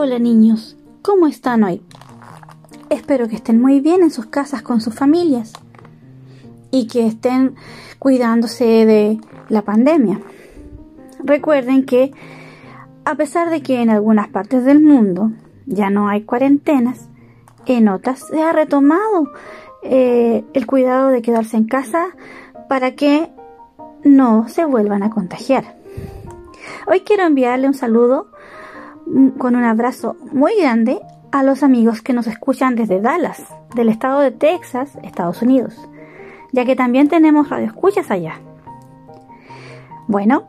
[0.00, 1.82] Hola niños, ¿cómo están hoy?
[2.88, 5.52] Espero que estén muy bien en sus casas con sus familias
[6.70, 7.56] y que estén
[7.98, 9.18] cuidándose de
[9.48, 10.20] la pandemia.
[11.18, 12.12] Recuerden que
[13.04, 15.32] a pesar de que en algunas partes del mundo
[15.66, 17.08] ya no hay cuarentenas,
[17.66, 19.32] en otras se ha retomado
[19.82, 22.06] eh, el cuidado de quedarse en casa
[22.68, 23.32] para que
[24.04, 25.76] no se vuelvan a contagiar.
[26.86, 28.28] Hoy quiero enviarle un saludo
[29.38, 33.44] con un abrazo muy grande a los amigos que nos escuchan desde Dallas,
[33.74, 35.74] del estado de Texas, Estados Unidos,
[36.52, 38.40] ya que también tenemos radioescuchas allá.
[40.06, 40.48] Bueno,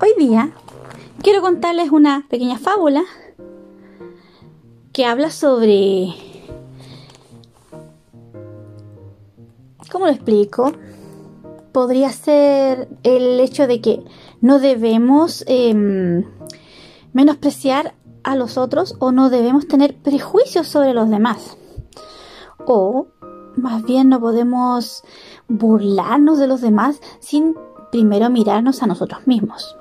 [0.00, 0.50] hoy día
[1.22, 3.02] quiero contarles una pequeña fábula
[4.92, 6.14] que habla sobre...
[9.90, 10.72] ¿Cómo lo explico?
[11.72, 14.02] Podría ser el hecho de que
[14.40, 16.24] no debemos em,
[17.12, 21.56] menospreciar a los otros o no debemos tener prejuicios sobre los demás.
[22.66, 23.06] O
[23.56, 25.02] más bien no podemos
[25.48, 27.56] burlarnos de los demás sin
[27.90, 29.76] primero mirarnos a nosotros mismos.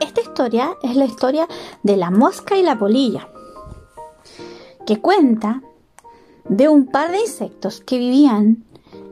[0.00, 1.48] Esta historia es la historia
[1.82, 3.28] de la mosca y la polilla,
[4.86, 5.62] que cuenta
[6.48, 8.64] de un par de insectos que vivían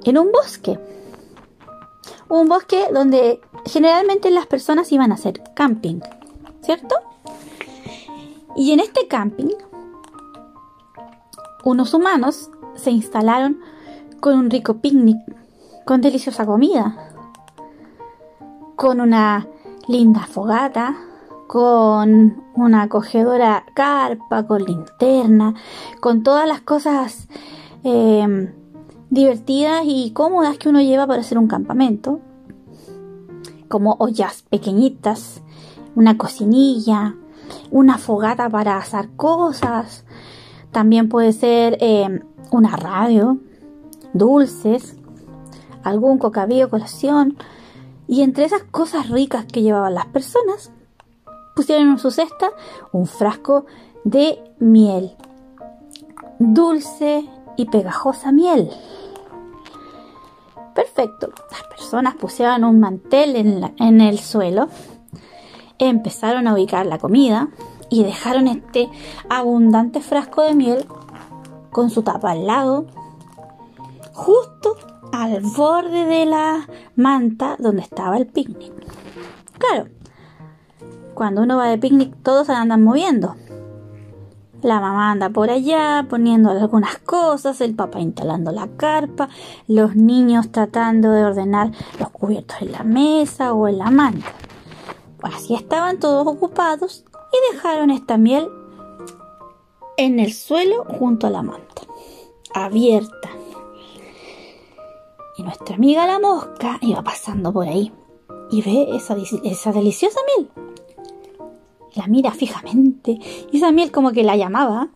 [0.05, 0.79] en un bosque.
[2.29, 6.01] Un bosque donde generalmente las personas iban a hacer camping,
[6.65, 6.97] ¿cierto?
[8.57, 9.51] Y en este camping,
[11.65, 13.61] unos humanos se instalaron
[14.21, 15.19] con un rico picnic,
[15.85, 17.13] con deliciosa comida,
[18.77, 19.47] con una
[19.87, 20.97] linda fogata,
[21.47, 25.55] con una acogedora carpa, con linterna,
[26.01, 27.29] con todas las cosas
[27.83, 28.53] eh,
[29.11, 32.21] divertidas y cómodas que uno lleva para hacer un campamento,
[33.69, 35.44] como ollas pequeñitas,
[35.95, 37.15] una cocinilla,
[37.71, 40.05] una fogata para asar cosas,
[40.73, 42.21] también puede ser eh,
[42.51, 43.39] una radio,
[44.13, 44.97] dulces,
[45.83, 47.37] algún cocabillo colación,
[48.07, 50.73] y entre esas cosas ricas que llevaban las personas,
[51.55, 52.51] pusieron en su cesta
[52.93, 53.67] un frasco
[54.03, 55.17] de miel,
[56.39, 58.71] dulce y pegajosa miel.
[60.75, 63.37] Perfecto, las personas pusieron un mantel
[63.79, 64.69] en el suelo,
[65.89, 67.49] empezaron a ubicar la comida
[67.91, 68.89] y dejaron este
[69.29, 70.87] abundante frasco de miel
[71.71, 72.87] con su tapa al lado,
[74.13, 74.77] justo
[75.13, 78.73] al borde de la manta donde estaba el picnic.
[79.59, 79.89] Claro,
[81.15, 83.37] cuando uno va de picnic todos andan moviendo.
[84.63, 89.29] La mamá anda por allá poniendo algunas cosas, el papá instalando la carpa,
[89.69, 94.33] los niños tratando de ordenar los cubiertos en la mesa o en la manta.
[95.25, 98.51] Así estaban todos ocupados y dejaron esta miel
[99.97, 101.83] en el suelo junto a la manta,
[102.53, 103.31] abierta.
[105.37, 107.93] Y nuestra amiga la mosca iba pasando por ahí
[108.51, 110.51] y ve esa, esa deliciosa miel.
[111.95, 113.19] La mira fijamente
[113.51, 114.91] y esa miel como que la llamaba.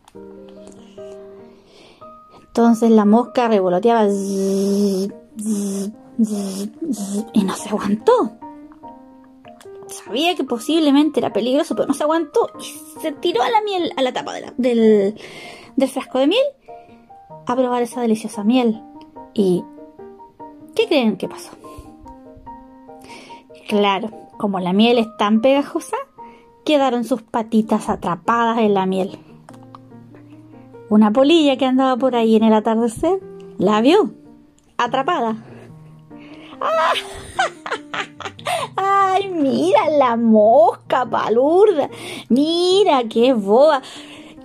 [2.40, 5.08] Entonces la mosca revoloteaba y
[7.44, 8.37] no se aguantó.
[9.88, 13.92] Sabía que posiblemente era peligroso, pero no se aguantó y se tiró a la miel,
[13.96, 15.14] a la tapa del,
[15.76, 16.44] del frasco de miel
[17.46, 18.82] a probar esa deliciosa miel.
[19.34, 19.64] Y
[20.78, 21.50] ¿Qué creen que pasó?
[23.66, 25.96] Claro, como la miel es tan pegajosa,
[26.64, 29.18] quedaron sus patitas atrapadas en la miel.
[30.88, 33.18] Una polilla que andaba por ahí en el atardecer
[33.58, 34.12] la vio,
[34.76, 35.36] atrapada.
[36.60, 36.92] ¡Ah!
[39.18, 41.90] ¡Ay, mira la mosca palurda!
[42.28, 43.82] ¡Mira qué boba!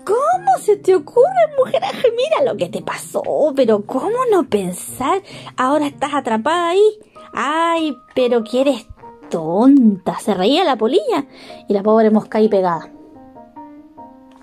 [0.03, 1.81] ¿Cómo se te ocurre, mujer?
[2.17, 3.22] Mira lo que te pasó,
[3.56, 5.22] pero ¿cómo no pensar?
[5.57, 7.00] Ahora estás atrapada ahí.
[7.33, 8.88] Ay, pero que eres
[9.30, 10.18] tonta.
[10.19, 11.25] Se reía la polilla
[11.68, 12.89] y la pobre mosca ahí pegada.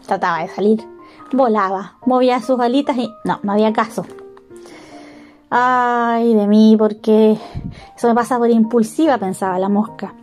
[0.07, 0.89] Trataba de salir.
[1.33, 4.07] Volaba, movía sus alitas y no, no había caso.
[5.51, 7.37] Ay, de mí, porque
[7.97, 10.15] eso me pasa por impulsiva, pensaba la mosca.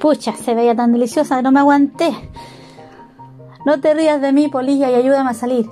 [0.00, 2.12] Pucha, se veía tan deliciosa, no me aguanté.
[3.64, 5.68] No te rías de mí, polilla, y ayúdame a salir.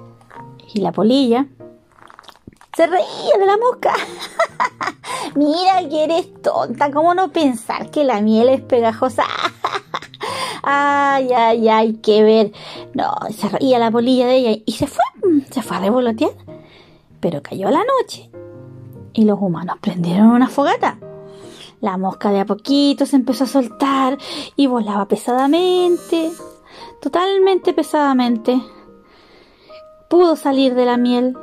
[0.75, 1.46] Y la polilla
[2.76, 3.94] se reía de la mosca.
[5.34, 9.25] Mira que eres tonta, ¿cómo no pensar que la miel es pegajosa?
[10.62, 12.52] ay, ay, ay, que ver.
[12.94, 15.05] No, se reía la polilla de ella y se fue,
[15.50, 16.32] se fue a revolotear.
[17.20, 18.31] Pero cayó la noche
[19.12, 20.99] y los humanos prendieron una fogata.
[21.81, 24.19] La mosca de a poquito se empezó a soltar
[24.56, 26.32] y volaba pesadamente
[27.00, 28.61] totalmente pesadamente.
[30.08, 31.37] Pudo salir de la miel,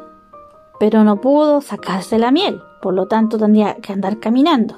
[0.80, 4.76] pero no pudo sacarse la miel, por lo tanto tendría que andar caminando.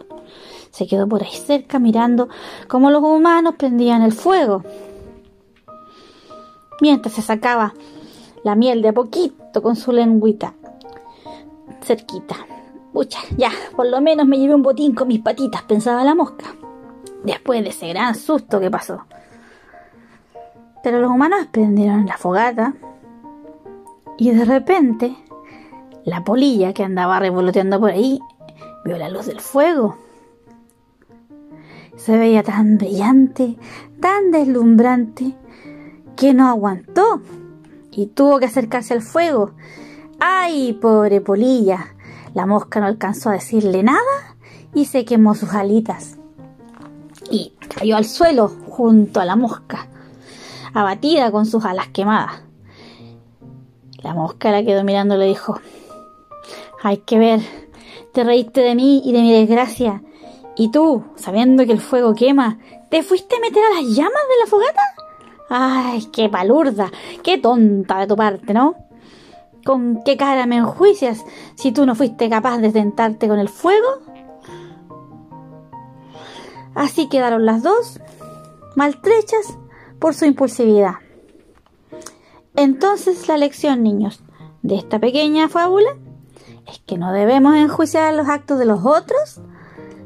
[0.72, 2.28] Se quedó por ahí cerca mirando
[2.68, 4.64] cómo los humanos prendían el fuego.
[6.82, 7.74] Mientras se sacaba
[8.44, 10.54] la miel de a poquito con su lengüita
[11.82, 12.36] cerquita.
[12.96, 16.46] Pucha, ya, por lo menos me llevé un botín con mis patitas, pensaba la mosca.
[17.26, 19.04] Después de ese gran susto que pasó.
[20.82, 22.74] Pero los humanos prendieron la fogata
[24.18, 25.14] y de repente
[26.06, 28.18] la polilla que andaba revoloteando por ahí
[28.86, 29.98] vio la luz del fuego.
[31.98, 33.58] Se veía tan brillante,
[34.00, 35.36] tan deslumbrante,
[36.16, 37.20] que no aguantó
[37.92, 39.52] y tuvo que acercarse al fuego.
[40.18, 41.95] ¡Ay, pobre polilla!
[42.36, 44.36] La mosca no alcanzó a decirle nada
[44.74, 46.18] y se quemó sus alitas.
[47.32, 49.88] Y cayó al suelo junto a la mosca,
[50.74, 52.42] abatida con sus alas quemadas.
[54.04, 55.62] La mosca la quedó mirando y le dijo,
[56.84, 57.40] hay que ver,
[58.14, 60.04] te reíste de mí y de mi desgracia.
[60.58, 62.60] Y tú, sabiendo que el fuego quema,
[62.90, 64.82] ¿te fuiste a meter a las llamas de la fogata?
[65.50, 66.92] Ay, qué palurda,
[67.24, 68.85] qué tonta de tu parte, ¿no?
[69.66, 71.26] ¿Con qué cara me enjuicias
[71.56, 73.88] si tú no fuiste capaz de tentarte con el fuego?
[76.76, 78.00] Así quedaron las dos,
[78.76, 79.58] maltrechas
[79.98, 80.96] por su impulsividad.
[82.56, 84.22] Entonces la lección, niños,
[84.62, 85.90] de esta pequeña fábula
[86.68, 89.42] es que no debemos enjuiciar los actos de los otros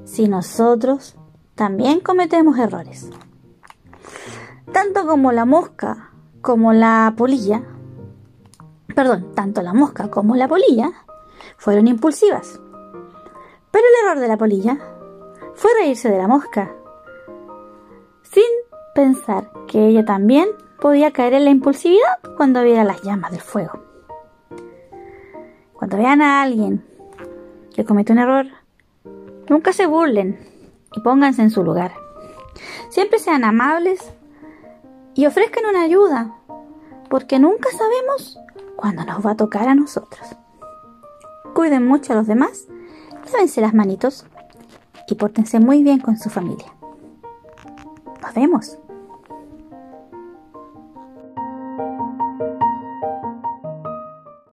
[0.06, 1.18] si nosotros
[1.56, 3.10] también cometemos errores.
[4.72, 6.12] Tanto como la mosca
[6.42, 7.64] como la polilla,
[9.00, 10.92] perdón, tanto la mosca como la polilla
[11.56, 12.60] fueron impulsivas.
[13.72, 14.78] Pero el error de la polilla
[15.56, 16.70] fue reírse de la mosca,
[18.24, 18.44] sin
[18.94, 20.50] pensar que ella también
[20.82, 23.80] podía caer en la impulsividad cuando viera las llamas del fuego.
[25.72, 26.86] Cuando vean a alguien
[27.74, 28.48] que comete un error,
[29.48, 30.46] nunca se burlen
[30.94, 31.94] y pónganse en su lugar.
[32.90, 34.12] Siempre sean amables
[35.16, 36.39] y ofrezcan una ayuda,
[37.10, 38.40] porque nunca sabemos
[38.76, 40.28] cuándo nos va a tocar a nosotros.
[41.54, 42.68] Cuiden mucho a los demás,
[43.34, 44.26] lávense las manitos
[45.08, 46.74] y pórtense muy bien con su familia.
[48.22, 48.78] Nos vemos.